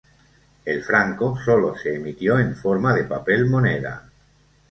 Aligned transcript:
El 0.65 0.81
franco 0.83 1.37
sólo 1.45 1.77
se 1.77 1.93
emitió 1.93 2.39
en 2.39 2.55
forma 2.55 2.91
de 2.95 3.03
papel 3.03 3.45
moneda. 3.45 4.09